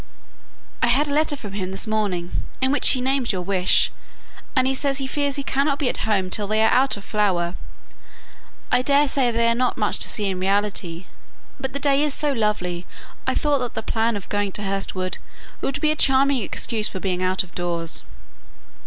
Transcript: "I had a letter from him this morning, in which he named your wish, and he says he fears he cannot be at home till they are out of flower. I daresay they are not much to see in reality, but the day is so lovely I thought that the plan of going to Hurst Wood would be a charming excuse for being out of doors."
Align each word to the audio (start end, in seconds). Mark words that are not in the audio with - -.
"I 0.81 0.87
had 0.87 1.07
a 1.09 1.13
letter 1.13 1.35
from 1.35 1.53
him 1.53 1.69
this 1.69 1.85
morning, 1.85 2.31
in 2.59 2.71
which 2.71 2.87
he 2.89 3.01
named 3.01 3.31
your 3.31 3.43
wish, 3.43 3.91
and 4.55 4.65
he 4.65 4.73
says 4.73 4.97
he 4.97 5.05
fears 5.05 5.35
he 5.35 5.43
cannot 5.43 5.77
be 5.77 5.89
at 5.89 5.97
home 6.09 6.31
till 6.31 6.47
they 6.47 6.63
are 6.65 6.71
out 6.71 6.97
of 6.97 7.03
flower. 7.05 7.53
I 8.71 8.81
daresay 8.81 9.31
they 9.31 9.47
are 9.47 9.53
not 9.53 9.77
much 9.77 9.99
to 9.99 10.09
see 10.09 10.25
in 10.25 10.39
reality, 10.39 11.05
but 11.59 11.73
the 11.73 11.79
day 11.79 12.01
is 12.01 12.15
so 12.15 12.33
lovely 12.33 12.87
I 13.27 13.35
thought 13.35 13.59
that 13.59 13.75
the 13.75 13.83
plan 13.83 14.15
of 14.17 14.27
going 14.27 14.51
to 14.53 14.63
Hurst 14.63 14.95
Wood 14.95 15.19
would 15.61 15.79
be 15.79 15.91
a 15.91 15.95
charming 15.95 16.41
excuse 16.41 16.89
for 16.89 16.99
being 16.99 17.21
out 17.21 17.43
of 17.43 17.53
doors." 17.53 18.03